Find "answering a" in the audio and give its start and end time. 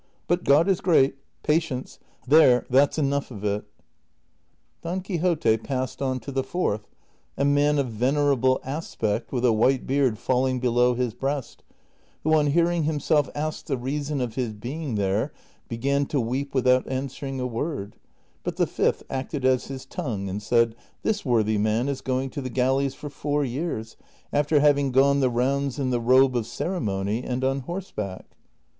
16.87-17.45